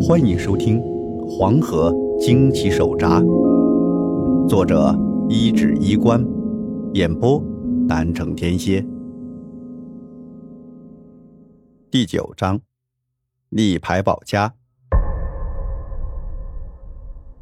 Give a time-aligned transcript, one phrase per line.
[0.00, 0.80] 欢迎收听
[1.26, 3.20] 《黄河惊奇手札》，
[4.48, 4.96] 作者
[5.28, 6.24] 一指衣冠，
[6.94, 7.42] 演播
[7.88, 8.84] 南城天蝎。
[11.90, 12.60] 第九章，
[13.48, 14.54] 立牌保家。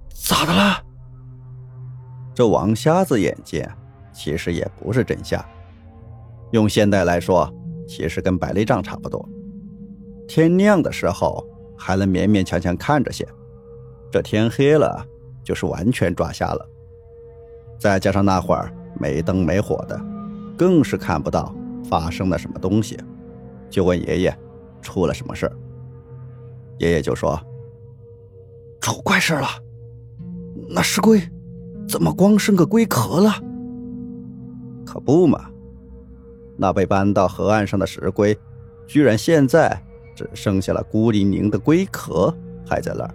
[0.08, 0.82] 咋的了？
[2.34, 3.62] 这王瞎子眼睛
[4.14, 5.46] 其实也不是真瞎，
[6.52, 7.52] 用现代来说，
[7.86, 9.28] 其实跟白内障差不多。
[10.26, 11.46] 天亮的时候
[11.76, 13.26] 还能勉勉强强看着些，
[14.10, 15.06] 这天黑了
[15.44, 16.68] 就是完全抓瞎了。
[17.78, 20.00] 再加上那会儿没灯没火的，
[20.56, 21.54] 更是看不到
[21.84, 22.98] 发生了什么东西。
[23.68, 24.38] 就问爷爷
[24.80, 25.50] 出了什么事
[26.78, 27.38] 爷爷就说
[28.80, 29.48] ：“出怪事了，
[30.68, 31.20] 那石龟
[31.88, 33.32] 怎么光剩个龟壳了？”
[34.86, 35.50] 可不嘛，
[36.56, 38.38] 那被搬到河岸上的石龟，
[38.86, 39.82] 居然现在。
[40.16, 42.34] 只剩下了孤零零的龟壳
[42.66, 43.14] 还在那儿，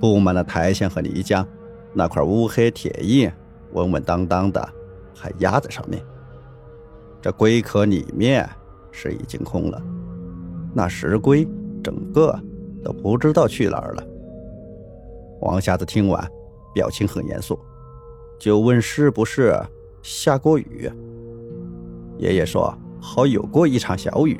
[0.00, 1.44] 布满了苔藓和泥浆，
[1.92, 3.28] 那块乌黑铁印
[3.72, 4.66] 稳稳当当的
[5.12, 6.00] 还压在上面。
[7.20, 8.48] 这龟壳里面
[8.92, 9.82] 是已经空了，
[10.72, 11.44] 那石龟
[11.82, 12.38] 整个
[12.84, 14.04] 都不知道去哪儿了。
[15.40, 16.24] 王瞎子听完，
[16.72, 17.58] 表情很严肃，
[18.38, 19.60] 就问是不是
[20.00, 20.88] 下过雨。
[22.18, 24.38] 爷爷说好有过一场小雨。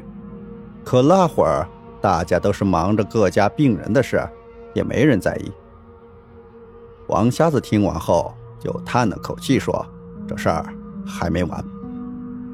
[0.84, 1.66] 可那会儿，
[2.00, 4.22] 大家都是忙着各家病人的事，
[4.74, 5.50] 也没人在意。
[7.08, 9.84] 王瞎子听完后就叹了口气说
[10.28, 10.66] ：“这事儿
[11.06, 11.64] 还没完。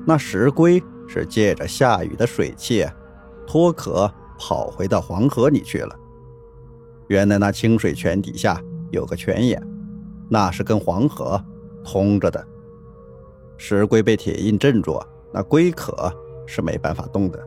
[0.06, 2.86] 那石龟是借着下雨的水汽，
[3.46, 5.94] 脱壳跑回到黄河里去了。
[7.08, 9.60] 原来那清水泉底下有个泉眼，
[10.28, 11.44] 那是跟黄河
[11.84, 12.44] 通着的。
[13.56, 16.12] 石龟被铁印镇住，那龟壳
[16.46, 17.46] 是没办法动的。”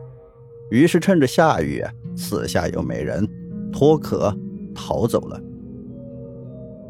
[0.70, 1.84] 于是趁着下雨，
[2.16, 3.28] 四下又没人，
[3.72, 4.34] 脱壳
[4.74, 5.40] 逃走了。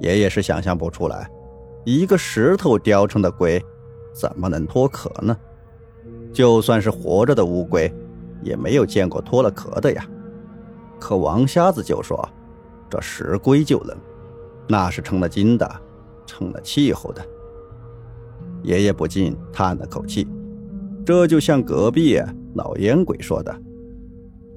[0.01, 1.31] 爷爷是想象不出来，
[1.85, 3.63] 一个石头雕成的龟，
[4.13, 5.37] 怎么能脱壳呢？
[6.33, 7.93] 就算是活着的乌龟，
[8.43, 10.07] 也没有见过脱了壳的呀。
[10.99, 12.29] 可王瞎子就说，
[12.89, 13.97] 这石龟就能，
[14.69, 15.69] 那是成了精的，
[16.27, 17.25] 成了气候的。
[18.63, 20.27] 爷爷不禁叹了口气，
[21.05, 22.21] 这就像隔壁。
[22.55, 23.55] 老烟鬼说的：“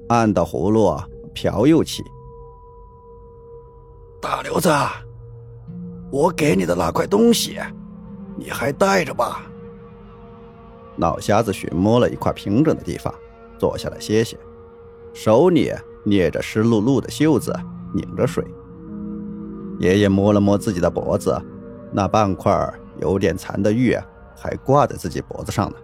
[0.08, 0.96] 按到葫芦
[1.34, 2.02] 瓢又起。”
[4.22, 4.70] 大刘子，
[6.10, 7.58] 我给你的那块东西，
[8.36, 9.42] 你还带着吧？
[10.96, 13.14] 老瞎子寻摸了一块平整的地方，
[13.58, 14.36] 坐下来歇歇，
[15.12, 15.72] 手里
[16.04, 17.54] 捏着湿漉漉的袖子，
[17.94, 18.44] 拧着水。
[19.78, 21.40] 爷爷摸了摸自己的脖子，
[21.92, 22.52] 那半块
[23.00, 23.96] 有点残的玉
[24.36, 25.76] 还挂在自己脖子上呢。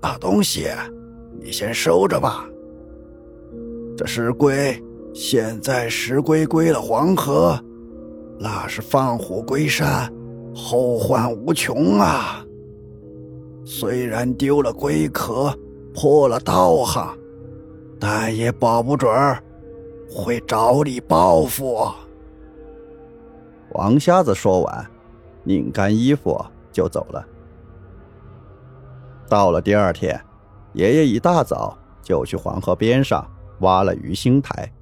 [0.00, 0.68] 那东西，
[1.40, 2.48] 你先收着吧。
[3.96, 4.80] 这石龟
[5.12, 7.58] 现在石龟归了黄河，
[8.38, 10.12] 那是放虎归山，
[10.54, 12.44] 后患无穷啊。
[13.64, 15.52] 虽然丢了龟壳，
[15.92, 17.18] 破了道行，
[17.98, 19.12] 但也保不准
[20.08, 21.86] 会找你报复。
[23.72, 24.86] 王瞎子说完，
[25.42, 26.40] 拧干衣服
[26.72, 27.26] 就走了。
[29.28, 30.18] 到了第二天，
[30.72, 33.28] 爷爷一大早就去黄河边上
[33.60, 34.72] 挖了鱼腥台，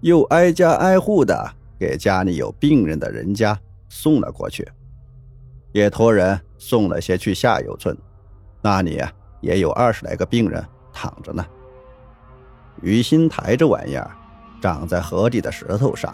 [0.00, 4.68] 又挨家挨户的给家里有病人的人家送了过去，
[5.72, 7.96] 也托人送了些去下游村，
[8.60, 9.00] 那里
[9.40, 11.46] 也有二十来个病人躺着呢。
[12.82, 14.10] 鱼腥台这玩意儿，
[14.60, 16.12] 长在河底的石头上，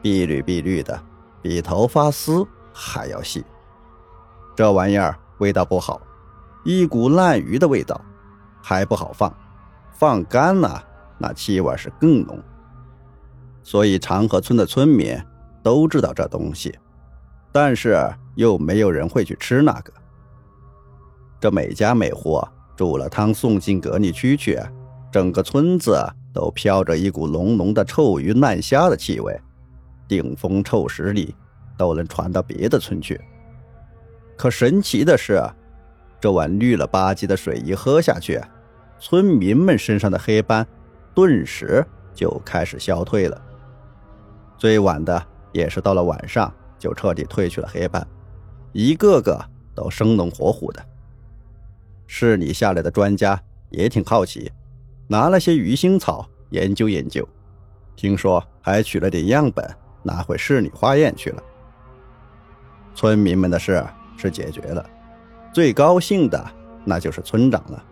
[0.00, 0.98] 碧绿碧绿的，
[1.42, 3.44] 比头发丝还要细。
[4.54, 6.00] 这玩意儿味道不好。
[6.68, 7.98] 一股烂鱼的味道，
[8.62, 9.34] 还不好放，
[9.90, 10.84] 放干了
[11.16, 12.38] 那气味是更浓。
[13.62, 15.18] 所以长河村的村民
[15.62, 16.78] 都知道这东西，
[17.50, 17.98] 但是
[18.34, 19.90] 又没有人会去吃那个。
[21.40, 22.38] 这每家每户
[22.76, 24.60] 煮了汤送进隔离区去，
[25.10, 25.98] 整个村子
[26.34, 29.40] 都飘着一股浓浓的臭鱼烂虾的气味，
[30.06, 31.34] 顶风臭十里，
[31.78, 33.18] 都能传到别的村去。
[34.36, 35.42] 可神奇的是。
[36.20, 38.40] 这碗绿了吧唧的水一喝下去，
[38.98, 40.66] 村民们身上的黑斑
[41.14, 43.40] 顿时就开始消退了。
[44.56, 48.04] 最晚的也是到了晚上就彻底褪去了黑斑，
[48.72, 49.40] 一个个
[49.74, 50.84] 都生龙活虎的。
[52.06, 54.50] 市里下来的专家也挺好奇，
[55.06, 57.26] 拿了些鱼腥草研究研究，
[57.94, 59.64] 听说还取了点样本
[60.02, 61.42] 拿回市里化验去了。
[62.94, 63.86] 村民们的事
[64.16, 64.84] 是解决了。
[65.52, 66.44] 最高兴的
[66.84, 67.84] 那就是村长了，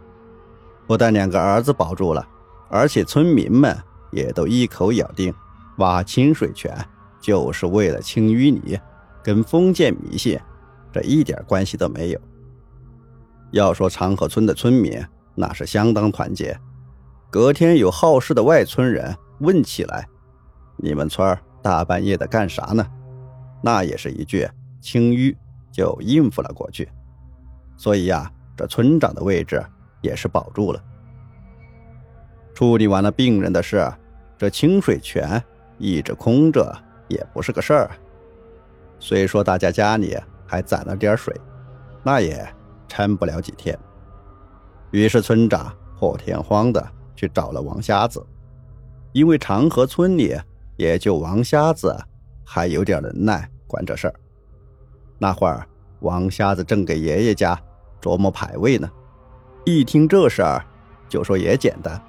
[0.86, 2.26] 不但两个儿子保住了，
[2.68, 3.76] 而且村民们
[4.10, 5.34] 也都一口咬定，
[5.78, 6.76] 挖清水泉
[7.20, 8.78] 就是为了清淤泥，
[9.22, 10.38] 跟封建迷信
[10.92, 12.20] 这一点关系都没有。
[13.50, 15.04] 要说长河村的村民，
[15.34, 16.58] 那是相当团结。
[17.30, 20.06] 隔天有好事的外村人问起来
[20.78, 22.86] ：“你们村大半夜的干啥呢？”
[23.62, 24.48] 那也是一句
[24.80, 25.34] 清淤，
[25.72, 26.88] 就应付了过去。
[27.76, 29.62] 所以呀，这村长的位置
[30.00, 30.82] 也是保住了。
[32.55, 33.93] 处理完了病人的事，
[34.38, 35.43] 这清水泉
[35.78, 36.75] 一直空着
[37.08, 37.90] 也不是个事儿。
[38.99, 41.34] 虽说大家家里还攒了点水，
[42.02, 42.49] 那也
[42.88, 43.78] 撑不了几天。
[44.90, 46.82] 于是村长破天荒的
[47.14, 48.25] 去找了王瞎子，
[49.12, 50.34] 因为长河村里
[50.76, 51.94] 也就王瞎子
[52.43, 54.14] 还有点能耐管这事儿。
[55.19, 55.67] 那会儿
[56.00, 57.58] 王瞎子正给爷爷家
[58.06, 58.88] 琢磨牌位呢，
[59.64, 60.64] 一听这事儿，
[61.08, 62.00] 就说也简单。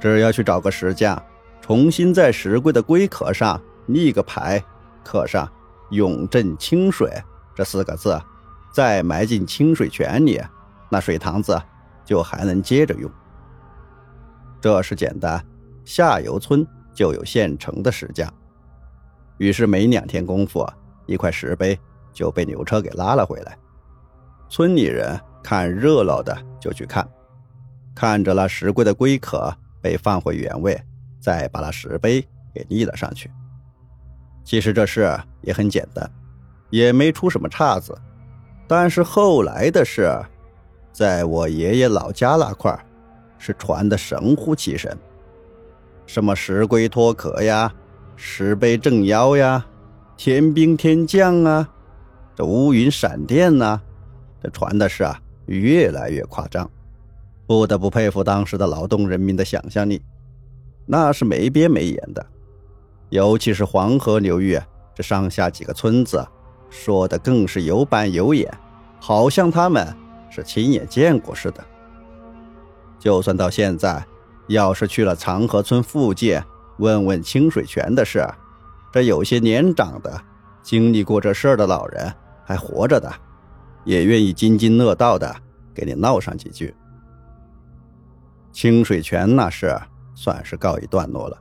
[0.00, 1.20] 只要去找个石匠，
[1.60, 4.62] 重新在石柜的龟壳上立个牌，
[5.02, 5.50] 刻上
[5.90, 7.12] “永镇清水”
[7.52, 8.16] 这四个字，
[8.72, 10.40] 再埋进清水泉里，
[10.88, 11.60] 那水塘子
[12.04, 13.10] 就还能接着用。
[14.60, 15.44] 这是简单，
[15.84, 16.64] 下游村
[16.94, 18.32] 就有现成的石匠。
[19.38, 20.64] 于是没两天功夫，
[21.06, 21.76] 一块石碑
[22.12, 23.58] 就被牛车给拉了回来。
[24.52, 27.08] 村里人看热闹的就去看，
[27.94, 29.50] 看着那石龟的龟壳。
[29.80, 30.78] 被放回原位，
[31.18, 33.30] 再把那石碑给立了上去。
[34.44, 36.08] 其实这事也很简单，
[36.68, 37.96] 也没出什么岔子。
[38.68, 40.14] 但是后来的事，
[40.92, 42.78] 在我爷爷老家那块
[43.38, 44.96] 是传的神乎其神，
[46.06, 47.72] 什么石龟脱壳呀，
[48.14, 49.66] 石碑镇妖呀，
[50.16, 51.68] 天兵天将啊，
[52.36, 53.80] 这乌云闪电呐，
[54.42, 56.68] 这传的是啊，越来越夸张。
[57.46, 60.02] 不得不佩服当时的劳动人民的想象力，
[60.86, 62.24] 那是没边没沿的。
[63.10, 64.58] 尤其是黄河流域
[64.94, 66.26] 这上下几个村子，
[66.70, 68.50] 说的更是有板有眼，
[68.98, 69.86] 好像他们
[70.30, 71.62] 是亲眼见过似的。
[72.98, 74.02] 就算到现在，
[74.46, 76.40] 要是去了长河村附近
[76.78, 78.26] 问问清水泉的事，
[78.92, 80.18] 这有些年长的、
[80.62, 82.10] 经历过这事儿的老人
[82.44, 83.12] 还活着的，
[83.84, 85.34] 也愿意津津乐道的
[85.74, 86.74] 给你唠上几句。
[88.52, 89.80] 清水泉那事
[90.14, 91.38] 算是告一段落了。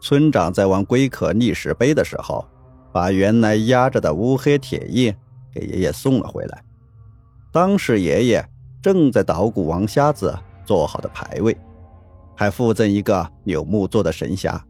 [0.00, 2.44] 村长在玩龟壳立石碑的时候，
[2.92, 5.14] 把原来压着的乌黑铁印
[5.52, 6.62] 给爷爷送了回来。
[7.52, 8.46] 当时爷爷
[8.82, 11.56] 正在捣鼓王瞎子做好的牌位，
[12.36, 14.60] 还附赠一个柳木做的神匣，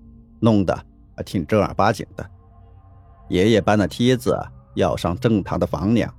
[0.40, 0.76] 弄得
[1.16, 2.25] 还挺正儿八经的。
[3.28, 4.38] 爷爷搬了梯子
[4.75, 6.12] 要上正堂的房梁，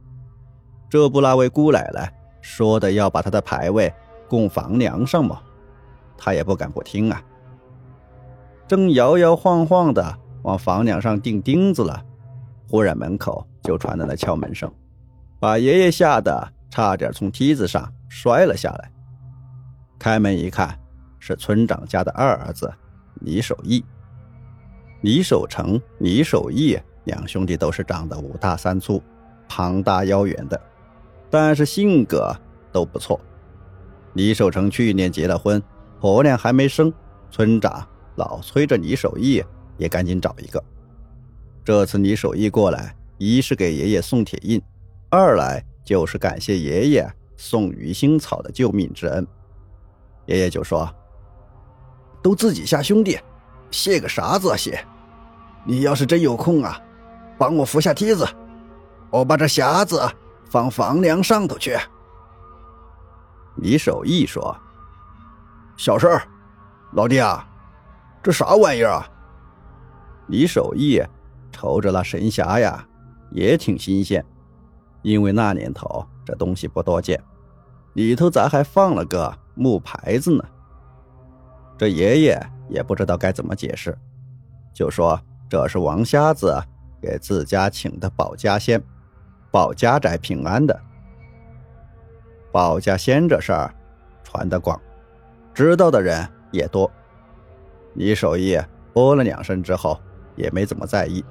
[0.93, 3.91] 这不那位姑奶奶说的要把他的牌位。
[4.29, 5.41] 供房梁上吗，
[6.15, 7.19] 他也不敢不听啊。
[8.67, 11.99] 正摇摇晃晃的往房梁上钉钉子了，
[12.69, 14.71] 忽然门口就传来了敲门声，
[15.39, 18.91] 把爷爷吓得差点从梯子上摔了下来。
[19.97, 20.79] 开门一看，
[21.17, 22.71] 是村长家的二儿子
[23.21, 23.83] 李守义。
[25.01, 29.01] 李守成、李守义两兄弟都是长得五大三粗、
[29.49, 30.61] 庞大腰圆的，
[31.33, 32.31] 但是性格
[32.71, 33.19] 都不错。
[34.13, 35.59] 李守成去年结了婚，
[35.99, 36.93] 婆娘还没生，
[37.31, 37.83] 村长
[38.17, 39.43] 老催着李守义
[39.79, 40.63] 也赶紧找一个。
[41.65, 44.61] 这次李守义过来，一是给爷爷送铁印，
[45.09, 49.25] 二来就是感谢爷爷送鱼腥草的救命之恩。
[50.27, 50.87] 爷爷就说
[52.21, 53.17] ：“都自己下兄弟，
[53.71, 54.79] 谢个啥子啊谢？
[55.65, 56.79] 你要是真有空啊，
[57.39, 58.23] 帮我扶下梯子，
[59.09, 60.07] 我把这匣子
[60.53, 61.75] 放房梁上头去。”
[63.57, 64.55] 李守义说
[65.75, 66.21] ：“小事儿，
[66.91, 67.43] 老弟啊，
[68.21, 69.09] 这啥玩意儿啊？”
[70.29, 71.01] 李守义
[71.51, 72.87] 瞅着那神匣呀，
[73.31, 74.23] 也挺新鲜，
[75.01, 77.19] 因为那年头这东西不多见，
[77.93, 80.43] 里头咋还放了个木牌子呢？
[81.79, 83.97] 这爷爷也不知道该怎么解释，
[84.71, 85.19] 就说
[85.49, 86.55] 这是王瞎子
[87.01, 88.79] 给自家请的保家仙，
[89.53, 90.75] 保家宅平安的。
[92.51, 93.71] 保家仙这事儿
[94.23, 94.81] 传得广，
[95.53, 96.89] 知道的人也多。
[97.93, 98.59] 李守义
[98.93, 99.99] 哦了两声之后，
[100.35, 101.23] 也没怎么在意，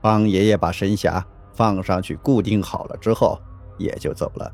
[0.00, 3.38] 帮爷爷把神匣放上去固定好了之后，
[3.76, 4.50] 也就走了。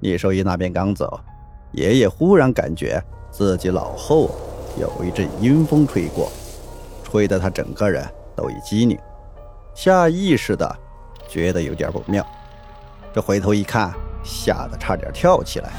[0.00, 1.18] 李守义那边刚走，
[1.72, 4.30] 爷爷忽然感觉自己脑后
[4.78, 6.30] 有一阵阴风吹过，
[7.02, 8.98] 吹得他整个人都一激灵，
[9.74, 10.78] 下意识的
[11.32, 12.24] 觉得有点不妙。
[13.14, 13.90] 这回头一看。
[14.24, 15.72] 吓得差点跳起来，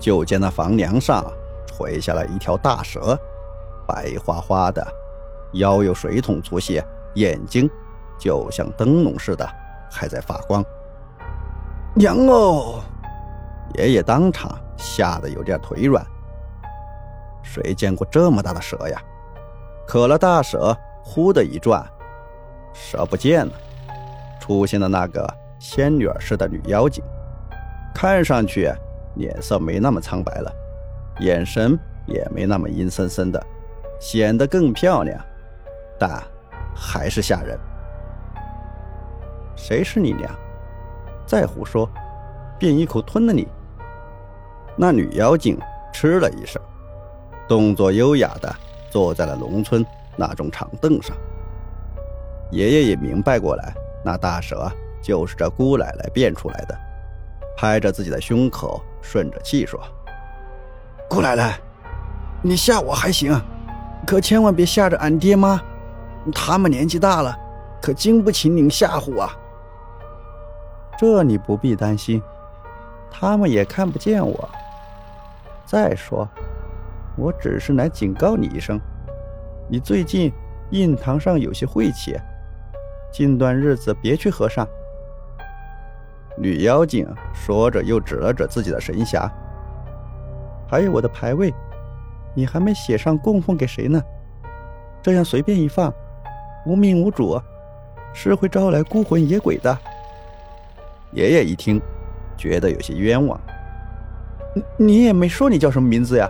[0.00, 1.24] 就见那房梁上
[1.64, 3.16] 垂下来一条大蛇，
[3.86, 4.84] 白花花的，
[5.52, 6.82] 腰有水桶粗细，
[7.14, 7.70] 眼睛
[8.18, 9.48] 就像灯笼似的
[9.88, 10.60] 还在发光。
[11.94, 12.82] 娘哦！
[13.74, 16.04] 爷爷当场吓得有点腿软。
[17.44, 19.00] 谁见过这么大的蛇呀？
[19.86, 21.88] 可了大蛇，忽的一转，
[22.74, 23.52] 蛇不见了，
[24.48, 25.28] 出现了那个
[25.60, 27.04] 仙女似的女妖精，
[27.94, 28.72] 看上去
[29.16, 30.50] 脸色没那么苍白了，
[31.20, 33.46] 眼神也没那么阴森森的，
[34.00, 35.22] 显得更漂亮，
[35.98, 36.10] 但
[36.74, 37.58] 还是吓人。
[39.54, 40.34] 谁是你娘？
[41.26, 41.86] 再胡说，
[42.58, 43.46] 便一口吞了你！
[44.78, 45.58] 那女妖精
[45.92, 46.60] 嗤了一声。
[47.46, 48.54] 动作优雅的
[48.88, 49.84] 坐在了农村
[50.16, 51.14] 那种长凳上。
[52.50, 53.74] 爷爷也明白过来，
[54.08, 54.72] 那大蛇
[55.02, 56.74] 就是这姑奶奶变出来的，
[57.58, 59.78] 拍着自己的胸口，顺着气说
[61.10, 61.60] ：“姑奶奶，
[62.40, 63.38] 你吓我还行，
[64.06, 65.60] 可千万别吓着俺爹妈，
[66.34, 67.36] 他们年纪大了，
[67.82, 69.36] 可经不起您吓唬啊。”
[70.96, 72.22] 这你不必担心，
[73.10, 74.48] 他们也看不见我。
[75.66, 76.26] 再说。
[77.14, 78.80] 我只是来警告你一声，
[79.68, 80.32] 你最近
[80.70, 82.16] 印堂上有些晦气，
[83.10, 84.66] 近段日子别去河上。
[86.36, 89.28] 女妖精说着，又指了指自己的神匣，
[90.68, 91.52] 还有我的牌位，
[92.34, 94.00] 你还没写上供奉给谁呢？
[95.02, 95.92] 这样随便一放，
[96.64, 97.40] 无名无主，
[98.12, 99.76] 是会招来孤魂野鬼的。
[101.12, 101.80] 爷爷一听，
[102.36, 103.40] 觉得有些冤枉。
[104.54, 106.28] 你你也没说你叫什么名字呀？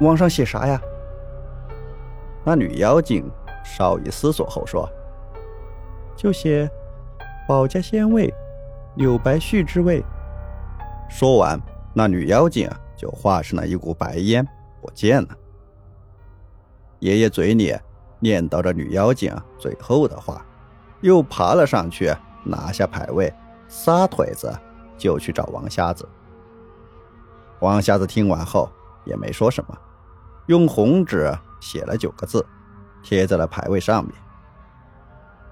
[0.00, 0.80] 网上写啥呀？
[2.44, 3.30] 那女妖精
[3.64, 4.88] 稍一思索后说
[6.16, 6.70] ：“就写
[7.48, 8.32] 保家仙位，
[8.96, 10.04] 柳白絮之位。”
[11.08, 11.60] 说完，
[11.92, 14.46] 那女妖精就化成了一股白烟
[14.80, 15.28] 不见了。
[17.00, 17.76] 爷爷嘴里
[18.18, 20.44] 念叨着女妖精最后的话，
[21.00, 23.32] 又爬了上去，拿下牌位，
[23.68, 24.52] 撒腿子
[24.96, 26.08] 就去找王瞎子。
[27.60, 28.70] 王瞎子听完后。
[29.06, 29.78] 也没说什么，
[30.46, 31.30] 用红纸
[31.60, 32.42] 写了九个字，
[33.02, 34.14] 贴在了牌位上面。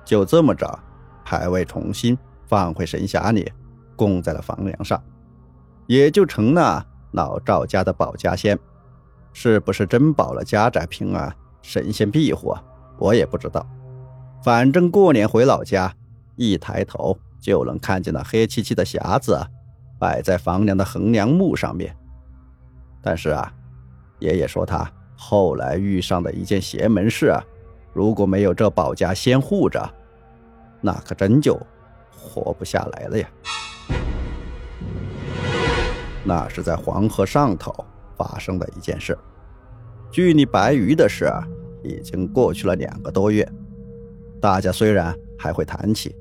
[0.05, 0.79] 就这么着，
[1.25, 3.51] 牌位重新放回神匣里，
[3.97, 5.03] 供在了房梁上，
[5.87, 8.59] 也就成了老赵家的保家仙。
[9.35, 12.55] 是不是真保了家宅平安、神仙庇护，
[12.99, 13.67] 我也不知道。
[14.45, 15.91] 反正过年回老家，
[16.37, 19.41] 一抬头就能看见那黑漆漆的匣子
[19.99, 21.97] 摆在房梁的横梁木上面。
[23.01, 23.51] 但是啊，
[24.19, 27.43] 爷爷说他后来遇上的一件邪门事啊，
[27.93, 29.89] 如果没有这保家仙护着，
[30.81, 31.59] 那可真就
[32.17, 33.29] 活不下来了呀。
[36.25, 37.73] 那是在黄河上头
[38.17, 39.17] 发生的一件事，
[40.11, 41.31] 距离白鱼的事
[41.83, 43.49] 已经过去了两个多月，
[44.41, 46.15] 大家虽然还会谈起，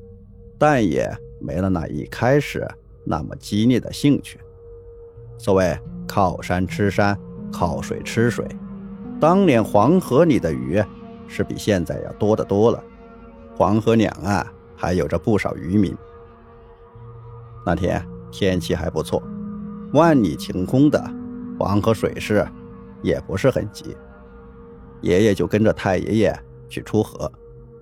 [0.57, 1.09] 但也
[1.39, 2.67] 没了那一开始
[3.05, 4.39] 那么激烈的兴趣。
[5.37, 5.77] 所谓。
[6.07, 7.17] 靠山吃山，
[7.53, 8.45] 靠水吃水。
[9.17, 10.83] 当年黄河里的鱼
[11.31, 12.83] 是比现在要多得多了，
[13.55, 14.45] 黄河两岸
[14.75, 15.95] 还有着不少渔民。
[17.65, 19.23] 那天天气还不错，
[19.93, 21.01] 万里晴空的，
[21.57, 22.45] 黄河水势
[23.01, 23.95] 也不是很急。
[24.99, 27.31] 爷爷就跟着太爷爷去出河，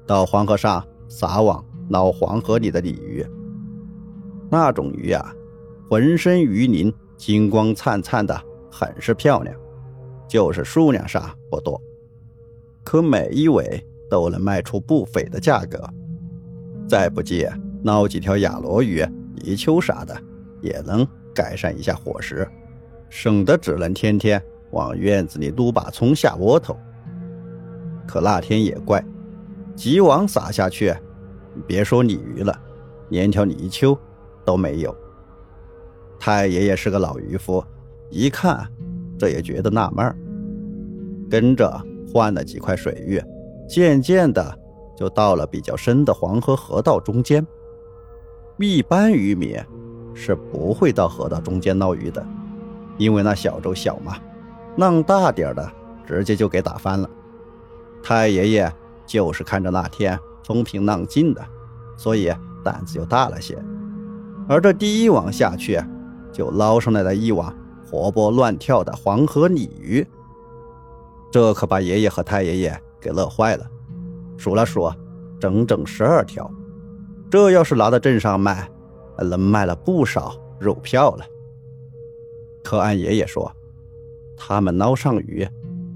[0.06, 3.26] 到黄河上撒网捞黄河里的鲤鱼。
[4.52, 5.34] 那种鱼啊，
[5.90, 6.94] 浑身鱼鳞。
[7.18, 8.42] 金光灿灿的，
[8.72, 9.54] 很是漂亮，
[10.26, 11.78] 就是数量上不多，
[12.84, 15.80] 可每一尾都能卖出不菲的价格。
[16.88, 17.48] 再不济
[17.84, 19.06] 捞几条雅罗鱼、
[19.36, 20.16] 泥鳅啥的，
[20.62, 22.48] 也能改善一下伙食，
[23.10, 26.76] 省得只能天天往院子里撸把葱下窝头。
[28.08, 29.04] 可那天也怪，
[29.76, 30.94] 几网撒下去，
[31.68, 32.60] 别说鲤鱼了，
[33.10, 33.96] 连条泥鳅
[34.44, 34.96] 都没有。
[36.20, 37.64] 太爷爷是个老渔夫，
[38.10, 38.68] 一看
[39.18, 40.16] 这也觉得纳闷
[41.30, 41.80] 跟着
[42.12, 43.22] 换了几块水域，
[43.68, 44.58] 渐渐的
[44.96, 47.46] 就到了比较深的黄河河道中间。
[48.58, 49.58] 一般渔民
[50.14, 52.26] 是不会到河道中间捞鱼的，
[52.98, 54.18] 因为那小舟小嘛，
[54.78, 55.72] 浪大点的
[56.06, 57.10] 直接就给打翻了。
[58.04, 58.74] 太爷爷
[59.06, 61.42] 就是看着那天风平浪静的，
[61.98, 63.58] 所以胆子就大了些，
[64.48, 65.80] 而这第一网下去。
[66.32, 67.52] 就捞上来了一网
[67.90, 70.06] 活泼乱跳的黄河鲤鱼，
[71.32, 73.66] 这可把爷爷和太爷爷给乐坏了。
[74.38, 74.92] 数了数，
[75.40, 76.50] 整整十二条。
[77.30, 78.68] 这要是拿到镇上卖，
[79.18, 81.26] 能卖了不少肉票了。
[82.64, 83.52] 可按爷爷说，
[84.36, 85.48] 他们捞上鱼，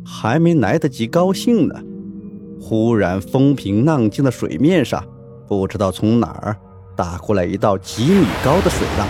[0.05, 1.81] 还没来得及高兴呢，
[2.59, 5.03] 忽然风平浪静的水面上，
[5.47, 6.55] 不知道从哪儿
[6.95, 9.07] 打过来一道几米高的水浪，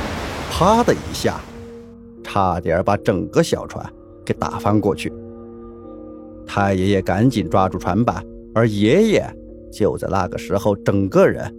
[0.49, 1.39] 啪的一下，
[2.23, 3.85] 差点把整个小船
[4.23, 5.11] 给打翻过去。
[6.55, 9.27] 太爷爷赶紧抓住船板，而爷爷
[9.71, 11.51] 就在那个时候，整个人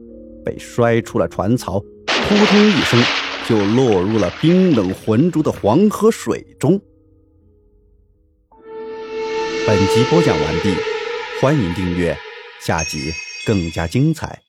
[0.45, 3.03] 被摔出了船槽，扑通一声
[3.49, 6.81] 就落入了冰冷浑浊的黄河水中。
[9.67, 10.73] 本集播讲完毕，
[11.41, 12.17] 欢迎订阅，
[12.61, 13.11] 下集
[13.45, 14.44] 更加精彩。